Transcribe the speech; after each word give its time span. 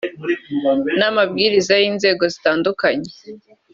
n’amabwiriza 0.97 1.73
y’inzego 1.81 2.23
zitandukanye 2.33 3.11